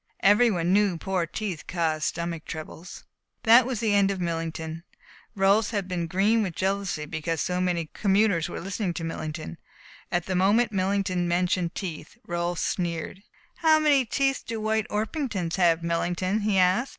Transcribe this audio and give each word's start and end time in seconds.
Every 0.21 0.49
one 0.49 0.73
knew 0.73 0.97
poor 0.97 1.27
teeth 1.27 1.67
caused 1.67 2.05
stomach 2.05 2.45
troubles. 2.45 3.03
That 3.43 3.67
was 3.67 3.79
the 3.81 3.93
end 3.93 4.09
of 4.09 4.19
Millington. 4.19 4.83
Rolfs 5.35 5.69
had 5.69 5.87
been 5.87 6.07
green 6.07 6.41
with 6.41 6.55
jealousy 6.55 7.05
because 7.05 7.39
so 7.39 7.61
many 7.61 7.91
commuters 7.93 8.49
were 8.49 8.59
listening 8.59 8.95
to 8.95 9.03
Millington, 9.03 9.59
and 10.09 10.23
the 10.23 10.33
moment 10.35 10.71
Millington 10.71 11.27
mentioned 11.27 11.75
teeth 11.75 12.17
Rolfs 12.25 12.63
sneered. 12.63 13.21
"How 13.57 13.77
many 13.77 14.03
teeth 14.03 14.43
do 14.47 14.59
White 14.59 14.87
Orpingtons 14.89 15.57
have, 15.57 15.83
Millington?" 15.83 16.39
he 16.39 16.57
asked. 16.57 16.89